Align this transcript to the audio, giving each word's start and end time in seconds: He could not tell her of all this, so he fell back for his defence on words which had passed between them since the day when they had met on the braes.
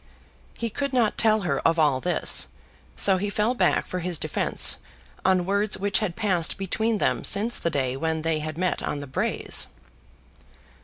He 0.57 0.71
could 0.71 0.93
not 0.93 1.15
tell 1.15 1.41
her 1.41 1.59
of 1.59 1.77
all 1.77 2.01
this, 2.01 2.47
so 2.97 3.17
he 3.17 3.29
fell 3.29 3.53
back 3.53 3.85
for 3.85 3.99
his 3.99 4.17
defence 4.17 4.79
on 5.23 5.45
words 5.45 5.77
which 5.77 5.99
had 5.99 6.15
passed 6.15 6.57
between 6.57 6.97
them 6.97 7.23
since 7.23 7.59
the 7.59 7.69
day 7.69 7.95
when 7.95 8.23
they 8.23 8.39
had 8.39 8.57
met 8.57 8.81
on 8.81 8.99
the 8.99 9.05
braes. 9.05 9.67